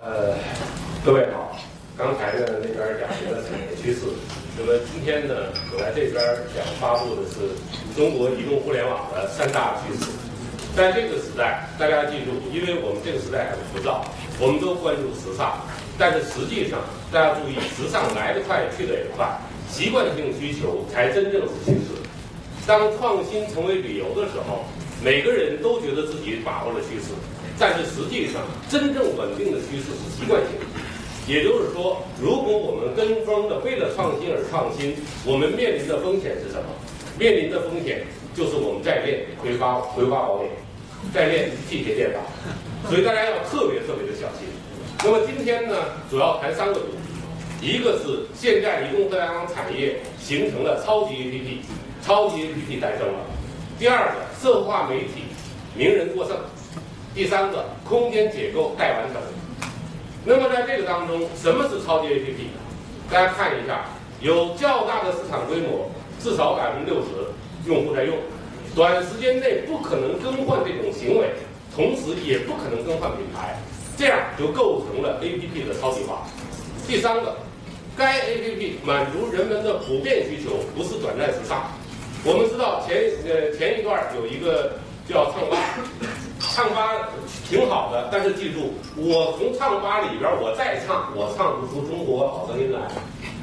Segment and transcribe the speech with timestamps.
[0.00, 0.38] 呃，
[1.04, 1.58] 各位好，
[1.96, 4.06] 刚才呢那边讲一个产业趋势，
[4.56, 5.34] 那么今天呢
[5.74, 6.14] 我来这边
[6.54, 7.50] 想发布的是
[7.98, 10.06] 中国移动互联网的三大趋势。
[10.76, 14.04] 在这个时代，大家记住，因为我们这个时代很浮躁，
[14.38, 15.58] 我们都关注时尚，
[15.98, 16.78] 但是实际上
[17.10, 19.26] 大家注意，时尚来得快，去得也快，
[19.68, 21.90] 习惯性需求才真正是趋势。
[22.68, 24.62] 当创新成为旅游的时候，
[25.02, 27.10] 每个人都觉得自己把握了趋势。
[27.58, 28.40] 但是实际上，
[28.70, 30.66] 真正稳定的趋势是习惯性的。
[31.26, 36.70] 也就是说，如果我们跟风的为了创新而创新，我们面临的风险是什么？
[37.18, 40.50] 面临的风险就是我们在练《葵花葵花宝典》，
[41.12, 42.20] 在练机械电法，
[42.88, 44.46] 所以大家要特别特别的小心。
[45.04, 45.74] 那么今天呢，
[46.08, 46.86] 主要谈三个主
[47.60, 51.58] 题，一个是现在移动互联网产业形成了超级 APP，
[52.06, 53.18] 超级 APP 诞生了；
[53.78, 55.24] 第二个，社会化媒体，
[55.76, 56.36] 名人过剩。
[57.14, 59.20] 第三个空间解构待完成。
[60.24, 62.48] 那么在这个当中，什么是超级 APP？
[63.10, 63.86] 大家看一下，
[64.20, 67.08] 有较大的市场规模，至少百分之六十
[67.66, 68.14] 用户在用，
[68.74, 71.30] 短时间内不可能更换这种行为，
[71.74, 73.58] 同时也不可能更换品牌，
[73.96, 76.26] 这样就构成了 APP 的超级化。
[76.86, 77.36] 第三个，
[77.96, 81.70] 该 APP 满足人们的普遍需求，不是短暂时尚。
[82.24, 84.72] 我们知道前呃前一段有一个
[85.08, 85.56] 叫唱吧。
[86.40, 87.08] 唱吧
[87.48, 92.80] 挺好的，但是记住，我从唱吧里边我再唱，我唱不出中国好声音来，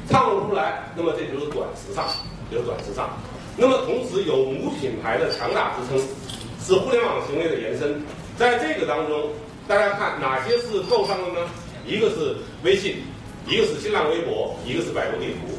[0.08, 2.04] 唱不出来，那么这就是短时尚，
[2.50, 3.10] 就是短时尚。
[3.56, 5.98] 那么同时有母品牌的强大支撑，
[6.64, 8.02] 是互联网行为的延伸。
[8.38, 9.28] 在这个当中，
[9.68, 11.46] 大家看哪些是够上的呢？
[11.86, 12.96] 一个是微信，
[13.46, 15.52] 一个是新浪微博，一个是百度地图，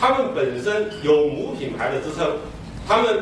[0.00, 2.36] 他们本身有母品牌的支撑，
[2.86, 3.20] 他们。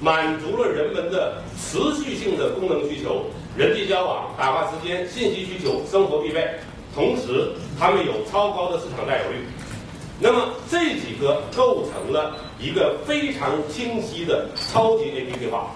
[0.00, 6.48] 满足了人们的持续性的功能需求，人际交往、打发时间、信息需求、生活必备。
[6.94, 9.36] 同时，他们有超高的市场占有率。
[10.18, 15.70] 那么这几个构成了一个非常清晰的超级 APP 化。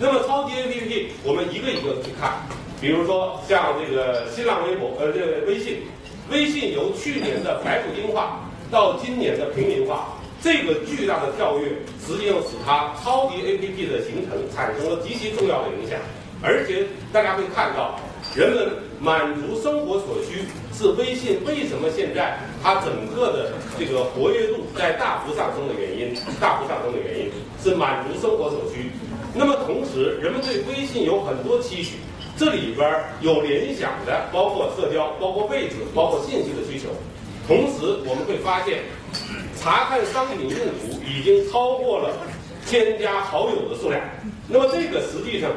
[0.00, 2.46] 那么超级 APP，我们一个一个去看。
[2.80, 5.82] 比如说像这个新浪微博，呃，这个微信，
[6.30, 8.40] 微信由去年的白骨精化
[8.70, 10.17] 到今年的平民化。
[10.40, 11.68] 这个巨大的跳跃，
[12.06, 15.98] 实际上使它超级 APP 的形成产生了极其重要的影响。
[16.40, 17.98] 而且大家会看到，
[18.36, 18.68] 人们
[19.00, 26.14] 满足生活所需是微信为什么现在它整个的这个活跃度在大幅上升的原因。
[26.38, 28.92] 大幅上升的原因是满足生活所需。
[29.34, 31.96] 那么同时，人们对微信有很多期许，
[32.36, 32.88] 这里边
[33.20, 36.90] 有联想的，包括社交，包括位置，包括信息的需求。
[37.48, 38.84] 同时，我们会发现。
[39.60, 42.14] 查看商品用途已经超过了
[42.66, 44.00] 添加好友的数量，
[44.46, 45.50] 那么这个实际上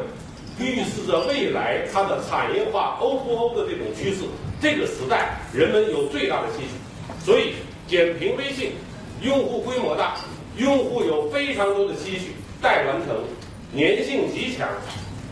[0.59, 4.23] 预示着未来它的产业化 O2O 的这种趋势。
[4.61, 7.53] 这个时代人们有最大的期许，所以
[7.87, 8.73] 点评微信，
[9.21, 10.15] 用户规模大，
[10.57, 13.15] 用户有非常多的期许待完成，
[13.75, 14.67] 粘性极强，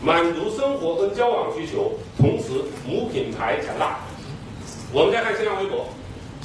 [0.02, 2.48] 满足生活跟交往需求，同时
[2.86, 4.00] 母品牌强大。
[4.92, 5.86] 我们再看新浪微博。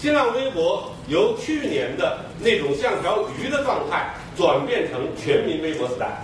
[0.06, 6.24] 新浪微博由去年的那种像条鱼的状态，转变成全民微博时代。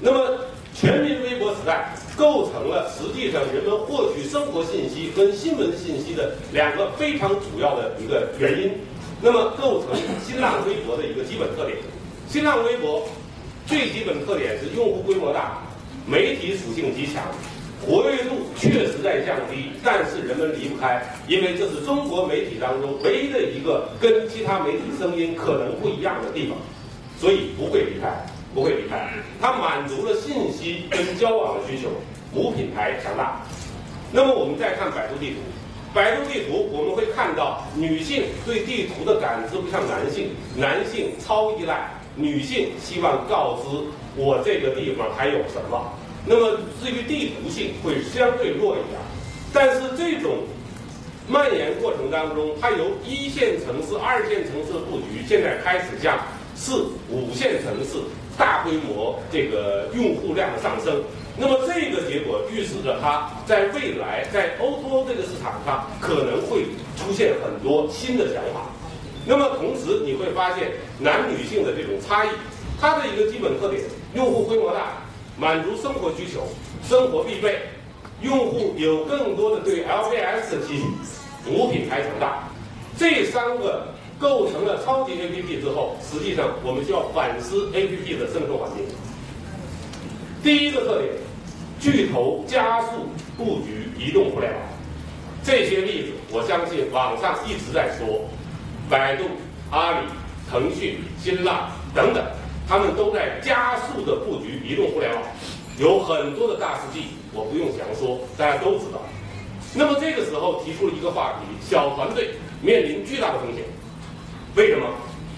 [0.00, 0.38] 那么，
[0.74, 8.72] 全民微博时代构成了实际上人们获取生活信息跟新闻信息的两个非常主要的一个原因。
[9.20, 9.96] 那么，构成
[10.26, 11.78] 新浪微博的一个基本特点。
[12.28, 13.06] 新浪微博
[13.68, 15.62] 最基本特点是用户规模大，
[16.08, 17.22] 媒体属性极强。
[17.84, 26.56] 活跃度确实在降低，但是人们离不开，因为这是中国媒体当中唯一的一个跟其他媒体声音可能不一样的地方，
[27.18, 28.08] 所以不会离开，
[28.54, 29.10] 不会离开。
[29.40, 31.88] 它满足了信息跟交往的需求，
[32.32, 33.42] 母品牌强大。
[34.12, 35.36] 那么我们再看百度地图，
[35.92, 43.78] 百度地图我们会看到女性对地图的感知不像男性，男性超依赖，女性希望告知
[44.14, 45.92] 我这个地方还有什么。
[46.24, 49.00] 那么至于地图性会相对弱一点，
[49.52, 50.38] 但是这种
[51.28, 56.18] 蔓延过程当中，它由一线城市、二线城市布局，现在开始向
[56.54, 57.98] 四五线城市
[58.38, 61.02] 大规模这个用户量的上升。
[61.36, 68.70] 那么这个结果预示着它在未来在欧洲这个市场上可能会出现很多新的想法。
[69.26, 70.70] 那么同时你会发现
[71.00, 72.28] 男女性的这种差异，
[72.80, 73.82] 它的一个基本特点，
[74.14, 75.01] 用户规模大。
[75.38, 76.46] 满足生活需求，
[76.86, 77.60] 生活必备，
[78.20, 80.84] 用户有更多的对 LVS 的期许，
[81.50, 82.48] 母品牌强大，
[82.96, 83.88] 这三个
[84.18, 88.84] 构成了超级 APP 之后，实际上我们就要反思 APP 的生存环境。
[90.42, 91.14] 第一个特点，
[91.80, 94.62] 巨头加速布局移动互联网。
[95.44, 98.28] 这些例子，我相信网上一直在说，
[98.88, 99.24] 百度、
[99.70, 100.06] 阿里、
[100.50, 102.24] 腾讯、新浪等等，
[102.68, 105.22] 他们都在加速的布局移动互联网，
[105.78, 109.00] 有很多的大事记，我不用详说，大家都知道。
[109.74, 112.30] 那么这个时候提出了一个话题：小团队
[112.60, 113.64] 面临巨大的风险。
[114.54, 114.86] 为什么？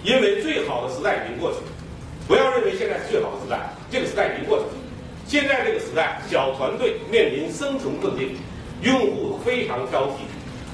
[0.03, 1.59] 因为最好的时代已经过去。
[2.26, 4.70] 不要认为现在是最好的时代，这个时代已经过去了。
[5.27, 8.37] 现在这个时代，小团队面临生存困境，
[8.82, 10.17] 用户非常挑剔，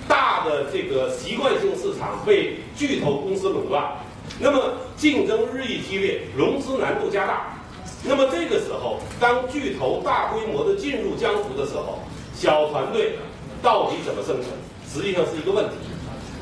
[0.09, 3.85] 大的这个习惯性市场被巨头公司垄断，
[4.39, 7.57] 那么竞争日益激烈，融资难度加大。
[8.05, 11.99] 那么这个时候，当巨头大规模的进入江湖的时候，
[12.37, 13.19] 小团队。
[13.63, 14.47] 到底怎么生存，
[14.91, 15.75] 实际上是一个问题。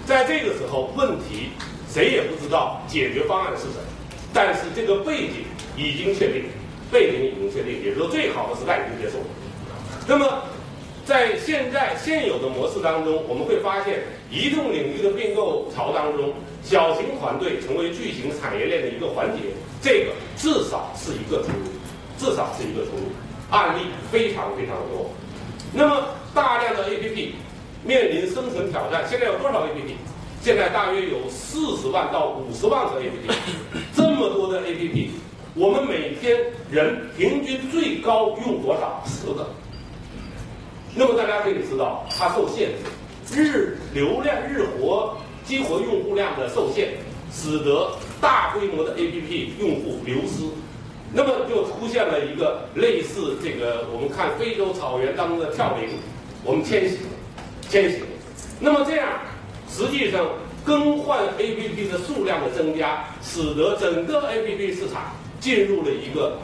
[0.06, 1.50] 在这个时候，问题
[1.93, 3.82] 谁也不知道解决方案是什么，
[4.32, 5.43] 但是这个背景
[5.76, 6.44] 已经确定，
[6.93, 9.25] 背景已经确定，也就是说最好的时代已经结束了。
[10.06, 10.44] 那么，
[11.08, 14.00] 在现在现有的模式当中，我们会发现，
[14.31, 19.40] 移动领域的并购潮当中，小型团队成为巨型产业链的一个环节，
[19.81, 21.72] 这个至少是一个出路，
[22.19, 23.08] 至少是一个出路。
[23.49, 25.10] 案例非常非常的多。
[25.72, 27.31] 那么大量的 APP
[27.82, 29.02] 面临生存挑战。
[29.08, 29.94] 现在有多少 APP？
[30.43, 33.34] 现在大约有四十万到五十万个 APP。
[33.96, 35.08] 这么多的 APP，
[35.54, 36.38] 我们每天
[36.70, 39.02] 人平均最高用多少？
[39.06, 39.49] 十个。
[40.98, 42.70] 那么大家可以知道，它受限
[43.24, 46.88] 制，日流量、日活激活用户量的受限，
[47.32, 47.88] 使得
[48.20, 50.42] 大规模的 APP 用户流失。
[51.12, 55.88] 那么就出现了一个类似这个，我们看非洲草原当中的跳羚，
[56.42, 56.98] 我们迁徙，
[57.68, 58.02] 迁徙。
[58.58, 59.08] 那么这样，
[59.70, 60.26] 实际上
[60.64, 66.36] 更换 APP 的数量的增加，使得整个 APP 市场进入了一个，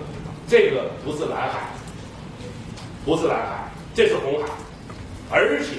[0.47, 1.73] 这个不是蓝海，
[3.05, 4.49] 不是蓝海，这是红海，
[5.31, 5.77] 而且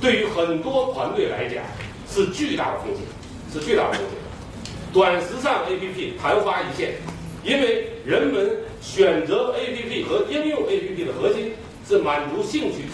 [0.00, 1.62] 对于很多团队来讲
[2.08, 3.04] 是巨大的风险，
[3.52, 4.18] 是巨大的风险。
[4.92, 6.94] 短时尚 APP 昙花一现。
[7.42, 8.50] 因为人们
[8.82, 11.52] 选择 APP 和应用 APP 的核心
[11.88, 12.84] 是满足兴趣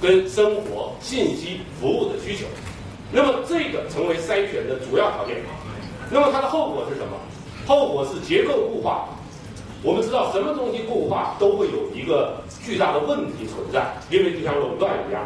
[0.00, 2.44] 跟生活信息服务的需求，
[3.10, 5.38] 那么这个成为筛选的主要条件。
[6.08, 7.18] 那么它的后果是什么？
[7.66, 9.08] 后果是结构固化。
[9.86, 15.22] 我们知道什么东西固化都会有一个巨大的问题存在，因为就像垄断一样，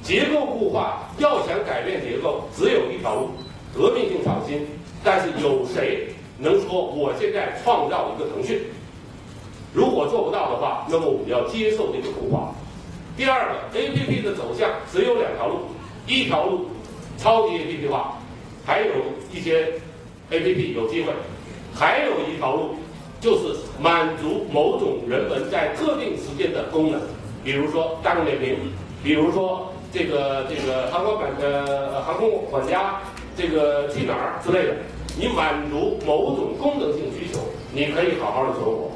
[0.00, 3.30] 结构固化要想改变结构，只有一条路：
[3.76, 4.64] 革命性创新。
[5.02, 6.06] 但是有谁？
[6.38, 8.60] 能说我现在创造一个腾讯，
[9.72, 12.54] 如果做不到的话，那么我们要接受这个固化。
[13.16, 15.62] 第二个，A P P 的走向只有两条路，
[16.06, 16.66] 一条路
[17.18, 18.16] 超级 A P P 化，
[18.64, 18.92] 还有
[19.34, 19.72] 一些
[20.30, 21.12] A P P 有机会，
[21.74, 22.76] 还有一条路
[23.20, 27.00] 就是满足某种人们在特定时间的功能，
[27.42, 28.56] 比如说大众点评，
[29.02, 33.00] 比如说这个这个航空管呃航空管家，
[33.36, 34.74] 这个去哪儿之类的。
[35.18, 37.40] 你满足某种功能性需求，
[37.72, 38.90] 你可以好好的生活。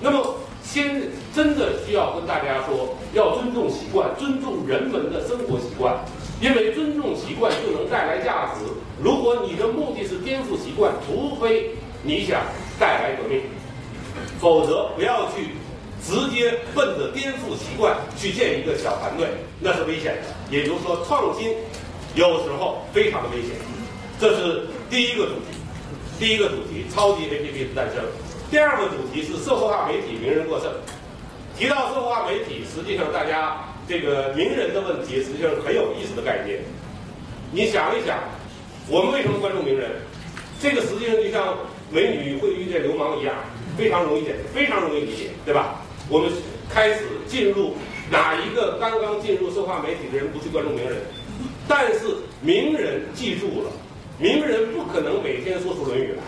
[0.00, 1.02] 那么，先
[1.34, 5.96] 真的需要跟大家说，要尊重习惯，尊重人们的生活习惯，
[6.40, 8.64] 因为尊重习惯就能带来价值。
[9.02, 11.70] 如果你的目的是颠覆习惯，除非
[12.06, 12.40] 你想
[12.78, 13.42] 带来革命，
[14.38, 15.48] 否则不要去
[16.06, 19.26] 直接奔着颠覆习惯去建一个小团队，
[19.58, 20.22] 那是危险的。
[20.48, 21.52] 也就是说，创新
[22.14, 23.50] 有时候非常的危险。
[24.20, 25.58] 这是第一个主题。
[26.18, 28.02] 第一个主题，超级 APP 的诞生；
[28.50, 30.72] 第二个主题是社会化媒体名人过剩。
[31.58, 36.60] 提到社会化媒体，实际上大家这个名人的问题，实际上是很有意思的概念。
[37.52, 38.18] 你想一想，
[38.88, 39.90] 我们为什么关注名人？
[40.58, 41.54] 这个实际上就像
[41.90, 43.34] 美女会遇见流氓一样，
[43.76, 45.82] 非常容易解，非常容易理解，对吧？
[46.08, 46.30] 我们
[46.68, 47.74] 开始进入
[48.10, 50.98] 哪一个刚刚进入社化媒体的人不去关注名人？
[51.68, 53.70] 但是名人记住了。
[54.18, 56.22] 名人不可能每天说出《论语》来，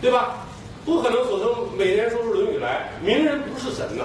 [0.00, 0.44] 对吧？
[0.84, 2.90] 不可能说出每天说出《论语》来。
[3.02, 4.04] 名人不是神呐。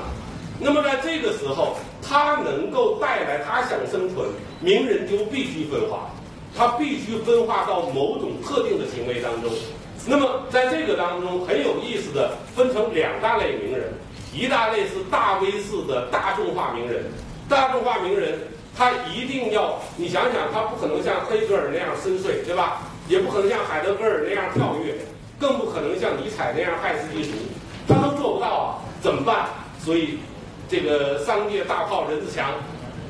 [0.59, 4.29] 那么在这个时候，他能够带来他想生存，
[4.61, 6.09] 名人就必须分化，
[6.55, 9.51] 他必须分化到某种特定的行为当中。
[10.07, 13.93] 那么在这个当中很有意思的分成两大类名人，
[14.33, 17.03] 一大类是大 V 式的大众化名人，
[17.49, 18.39] 大众化名人。
[18.77, 22.83] 他一定要，你想想，他不可能像黑格尔那样深邃，对吧？
[23.07, 24.93] 也不可能像海德格尔那样跳跃，
[25.39, 27.31] 更不可能像尼采那样害死一族，
[27.87, 28.77] 他都做不到啊！
[29.01, 29.47] 怎么办？
[29.79, 30.19] 所以，
[30.69, 32.51] 这个商界大炮任志强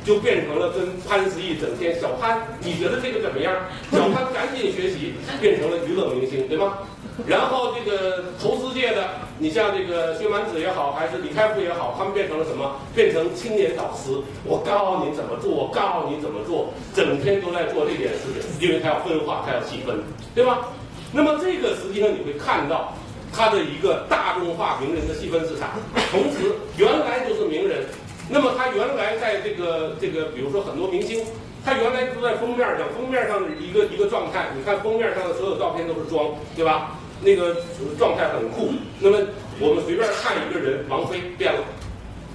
[0.07, 3.53] 就变成了跟潘石屹整天小潘，你觉得这个怎么样？
[3.91, 6.77] 小潘赶紧学习，变成了娱乐明星，对吗？
[7.25, 12.79] 然后这个投资界的你像这个薛蛮子也好，还是李开复也好，他们变成了什么？
[12.95, 14.11] 变成青年导师。
[14.45, 19.99] 我告诉你怎么做，我告诉你怎么做，整天都在做这件事情，因为他要分化，他要细分，
[20.33, 20.69] 对吧？
[21.11, 22.93] 那么这个实际上你会看到，
[23.33, 25.71] 他的一个大众化名人的细分市场。
[26.11, 27.83] 同时，原来就是名人，
[28.29, 31.23] 那么他原来在这个这个，比如说很多明星，
[31.63, 36.97] 他原来都在封面上，封面上的一个一个状态，你看封面上的所有照片都是装，对吧？
[37.21, 37.55] 那个
[37.97, 38.69] 状态很酷。
[38.99, 39.17] 那么
[39.59, 41.59] 我们随便看一个人，王菲变了，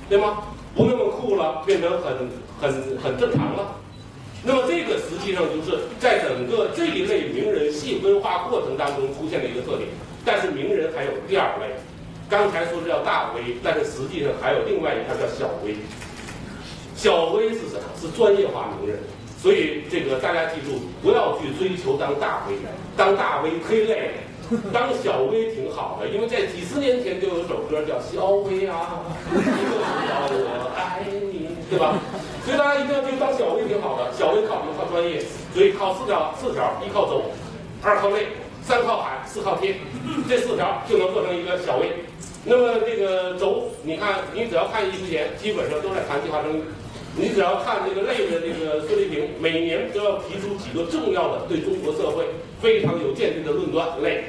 [0.08, 0.38] 对吗？
[0.74, 3.76] 不那么酷了，变成很很很正常了。
[4.42, 9.88] 那么这个实际上就是在整个这一类名人细分化过程当中出现的一个特点。
[10.24, 11.76] 但是名人还有第二类，
[12.32, 15.76] 刚才说是叫大 V，但是实际上还有另外一条叫小 V。
[16.96, 17.84] 小 V 是什么？
[18.00, 18.98] 是专业化名人。
[19.36, 22.54] 所以这个大家记住，不要去追求当大 V，
[22.96, 24.12] 当大 V 忒累。
[24.72, 31.96] 当小 V 挺好的，因为在几十年前就有首歌叫《小 V 啊》，你就知道我爱你，对吧？
[32.44, 34.12] 所以大家一定要去当小 V，挺好的。
[34.12, 34.72] 小 V 靠什么？
[34.78, 35.20] 靠专业，
[35.52, 37.30] 所以靠四条：四条，一靠走，
[37.82, 38.28] 二靠累，
[38.62, 39.76] 三靠喊，四靠贴，
[40.28, 41.90] 这四条就能做成一个小 V。
[42.44, 46.62] 那么这个轴，你看，你只要看一之前，基本上都在谈计划生育。
[47.14, 52.24] 你只要看这个类的这个孙立平，每年都要提出几个重要的对中国社会
[52.60, 54.24] 非常有见地的论断类。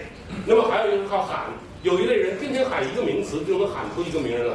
[0.46, 1.46] 那么还有一个靠喊，
[1.84, 4.54] 有一类人天天喊一个名词就能喊出一个名人来。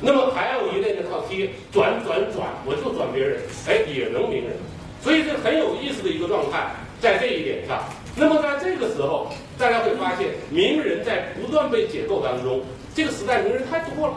[0.00, 4.52] 那么还有一类呢靠贴，转转转，我就转别人，哎也能名人。
[5.00, 7.82] 所以这很有意思的一个状态，在这一点上。
[8.18, 12.60] 那么在这个时候，大家会发现名人在不断被解构当中，
[12.94, 14.14] 这个时代名人太多了。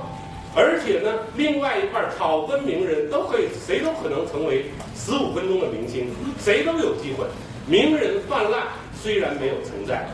[0.56, 4.66] 而且呢，另外一块草根名人都可以，谁都可能成为
[4.96, 6.08] 十五分钟的明星，
[6.44, 7.26] 谁都有机会。
[7.68, 8.64] 名人泛滥
[9.02, 10.10] 虽然没有存在，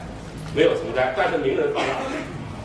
[0.54, 1.96] 没有存在，但是名人泛滥。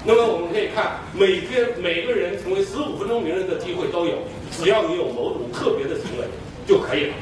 [0.05, 4.19] 那么我们可以看，每天每个人成为十五分钟名人的机会都有，
[4.51, 6.27] 只要你有某种特别的行为
[6.67, 7.15] 就可以了，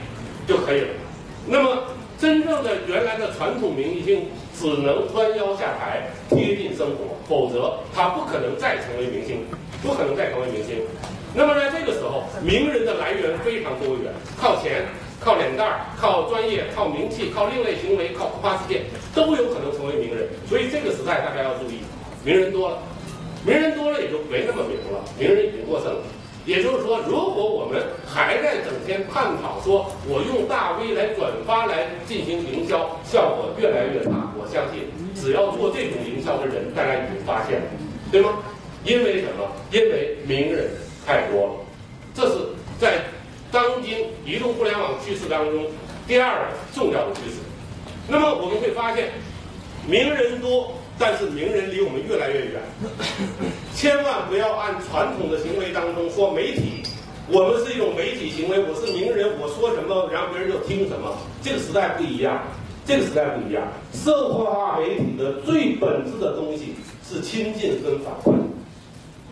[0.49, 0.89] 就可以了。
[1.47, 1.85] 那么
[2.21, 9.43] 真正的原来的传统明星只能弯腰下台，贴近生活，否则他不可能再成为明星。
[9.83, 10.77] 不可能再成为明星。
[11.33, 14.85] 那么在这个时候，名人的来源非常多元，靠钱、
[15.19, 18.83] 靠脸蛋儿、靠专业、靠名气、靠另类行为、靠突发事件，
[19.15, 20.29] 都有可能成为名人。
[20.47, 21.81] 所以这个时代大家要注意，
[22.23, 22.77] 名人多了，
[23.47, 26.03] 名人多了也就没那么名了，名人已经过剩了。
[26.51, 34.11] 也就是说，如果我们还在整天探讨说我用大 V 来转发来进行营销，效果越来越大。
[34.35, 34.83] 我相信，
[35.15, 37.67] 只要做这种营销的人，大家已经发现了，
[38.11, 38.39] 对吗？
[38.83, 39.47] 因为什么？
[39.71, 40.69] 因为名人
[41.07, 41.53] 太多了，
[42.17, 42.35] 这是
[42.81, 42.99] 在
[43.53, 45.67] 当今移动互联网趋势当中
[46.09, 47.37] 第二个重要的趋势。
[48.09, 49.11] 那么我们会发现，
[49.87, 52.61] 名人多，但是名人离我们越来越远。
[53.75, 56.83] 千万不要按传统的行为当中说媒体，
[57.33, 61.17] 我们是一种媒体行为，我是名人，我说什么，然后别人就听什么。
[61.43, 62.45] 这个时代不一样，
[62.85, 63.67] 这个时代不一样。
[63.95, 66.75] 社会化媒体的最本质的东西
[67.09, 68.35] 是亲近跟反馈。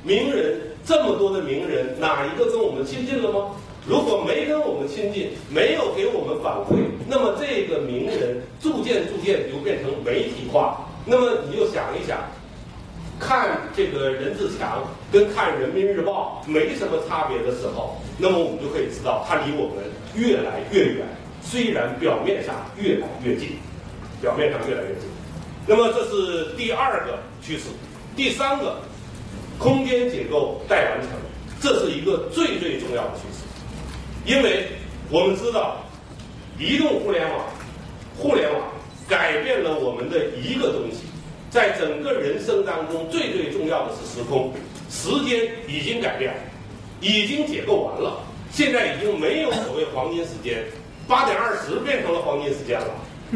[0.03, 3.51] 名人这么多的名人，哪一个跟我们亲近了吗？
[3.87, 10.88] 如果没跟我们亲近，没有给我们反馈，那么这个名人逐渐逐渐就变成媒体化。
[11.09, 12.19] 那么你就想一想，
[13.19, 19.85] 看这个任志强跟看人民日报没什么差别的时候，那么我们就可以知道他离我们
[20.15, 21.07] 越来越远。
[21.43, 23.57] 虽然表面上越来越近，
[24.21, 25.09] 表面上越来越近。
[25.67, 27.65] 那么这是第二个趋势，
[28.15, 28.77] 第三个。
[29.59, 31.11] 空间结构待完成，
[31.61, 33.43] 这是一个最最重要的趋势，
[34.25, 34.69] 因为
[35.11, 35.79] 我们知道，
[36.61, 37.45] 移动互联网，
[38.17, 38.63] 互联网
[39.09, 41.05] 改变了我们的一个东西，
[41.51, 44.53] 在整个人生当中最最重要的是时空，
[44.91, 46.35] 时间已经改变，
[47.01, 48.21] 已经解构完了，
[48.53, 50.63] 现在已经没有所谓黄金时间，
[51.09, 52.89] 八点二十变成了黄金时间了，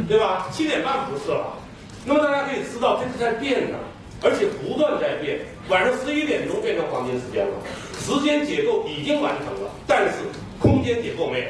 [0.08, 0.48] 对吧？
[0.52, 1.56] 七点半不是了，
[2.04, 3.78] 那么大家可以知道这是在变的。
[4.24, 7.54] 而且不断在变，晚上十一点钟变成黄金时间了，
[7.98, 10.18] 时间结构已经完成了，但是
[10.60, 11.46] 空间结构没有。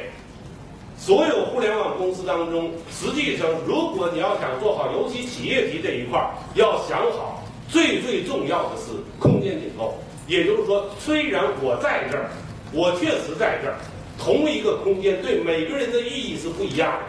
[1.05, 9.95] 所有互联网公司当中，实际上如果你要想做好，尤其企业级这一块儿，要想好，最最重要的是空间结构。
[10.27, 12.29] 也就是说，虽然我在这儿，
[12.71, 13.75] 我确实在这儿，
[14.17, 16.99] 同一个空间对每个人的意义是不一样的。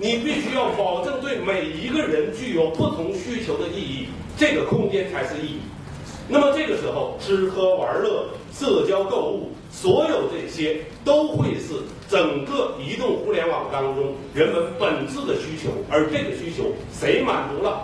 [0.00, 4.08] 你必须要保证对每一个人具有不同需求的意义。
[4.36, 5.60] 这个空间才是意义。
[6.28, 11.74] 那么这个时候，吃喝玩乐、社交购物，所有这些都会是
[12.08, 15.70] 整个移动互联网当中人们本质的需求。
[15.90, 17.82] 而这个需求谁满足了？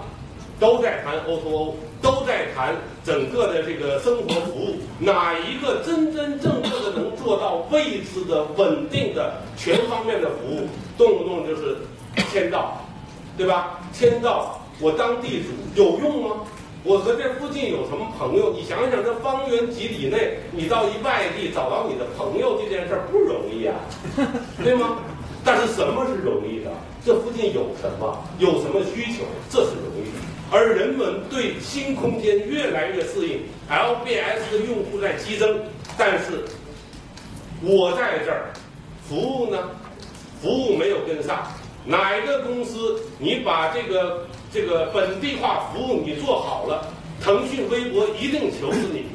[0.58, 10.68] 都在谈 O2O，都在谈整个的这个生活服务，哪一个真真正正的能做到位置的稳定的全方面的服务？
[10.96, 11.78] 动不动就是
[12.30, 12.80] 签到，
[13.36, 13.80] 对吧？
[13.92, 16.36] 签到，我当地主有用吗？
[16.84, 18.52] 我和这附近有什么朋友？
[18.52, 23.76] 你想想，这方圆几里内，你到一外地找到你的朋友这件事儿不容易啊，
[24.64, 24.98] 对吗？
[25.44, 26.70] 但是什么是容易的？
[27.04, 28.18] 这附近有什么？
[28.38, 29.22] 有什么需求？
[29.48, 30.18] 这是容易的。
[30.50, 35.60] 而人们对新空间越来越适应，LBS 的用户在激增，
[35.96, 36.44] 但是
[37.62, 38.50] 我在这儿，
[39.08, 39.58] 服务呢？
[40.42, 41.46] 服务没有跟上。
[41.84, 46.86] 哪一个公司你把这个这个本地化服务你做好了，
[47.20, 49.06] 腾讯、微博一定求死你。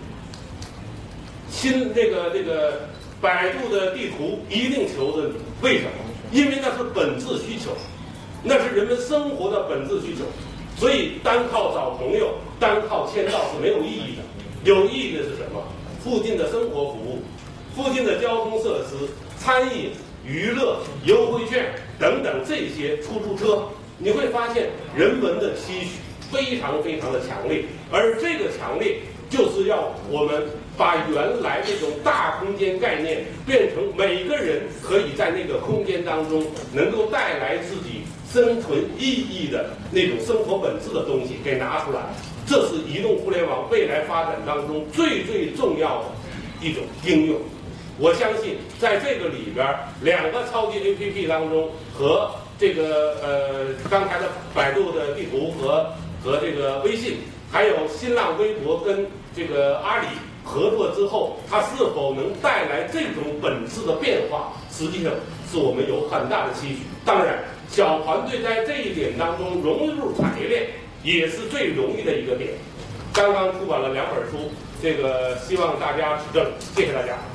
[1.50, 2.88] 新这个这个
[3.22, 5.92] 百度的地图一定求着你，为什么？
[6.32, 7.72] 因为那是本质需求，
[8.44, 10.24] 那是人们生活的本质需求。
[10.76, 14.24] 所以单靠找朋友、单靠签到是没有意义的。
[14.64, 15.64] 有意义的是什么？
[16.04, 17.22] 附近的生活服务、
[17.76, 19.08] 附近的交通设施、
[19.38, 19.92] 餐饮、
[20.24, 23.64] 娱乐、优惠券等等这些出租车，
[23.98, 26.00] 你会发现人们的期许
[26.32, 28.98] 非常非常的强烈，而这个强烈
[29.30, 30.44] 就是要我们
[30.78, 42.02] 把原来那种大空间概念变成每个人可以在那个空间当中能够带来自己生存意义的那种生活本质的东西给拿出来，
[42.46, 46.06] 这是移动互联网未来发展当中最最重要的
[46.62, 47.40] 一种应用。
[48.00, 49.66] 我相信在这个里边，
[50.02, 55.86] 两个超级 APP 当中和这个呃刚才的百度的地图和
[56.24, 57.18] 和这个微信，
[57.52, 60.08] 还有新浪微博跟这个阿里
[60.44, 65.12] 合作之后，它是否能带来这种本质的变化，实际上
[65.52, 66.82] 是我们有很大的期许。
[67.04, 67.40] 当然，
[67.70, 70.68] 小团队在这一点当中融入产业链
[71.04, 72.52] 也是最容易的一个点。
[73.12, 74.52] 刚刚出版了两本书，
[74.82, 77.18] 这个希望大家指正，谢谢大家。